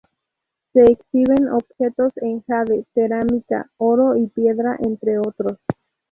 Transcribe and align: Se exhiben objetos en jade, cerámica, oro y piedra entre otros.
Se 0.73 0.81
exhiben 0.83 1.47
objetos 1.49 2.11
en 2.15 2.41
jade, 2.47 2.87
cerámica, 2.95 3.69
oro 3.77 4.15
y 4.17 4.25
piedra 4.25 4.75
entre 4.81 5.19
otros. 5.19 5.59